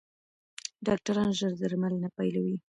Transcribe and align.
ډاکټران 0.87 1.29
ژر 1.39 1.53
درملنه 1.61 2.09
پیلوي. 2.17 2.55